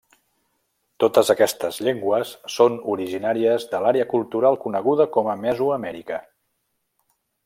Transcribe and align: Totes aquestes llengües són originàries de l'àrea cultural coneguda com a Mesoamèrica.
Totes 1.03 1.29
aquestes 1.33 1.77
llengües 1.87 2.31
són 2.55 2.79
originàries 2.95 3.67
de 3.75 3.81
l'àrea 3.85 4.09
cultural 4.17 4.59
coneguda 4.67 5.07
com 5.19 5.33
a 5.35 5.37
Mesoamèrica. 5.47 6.19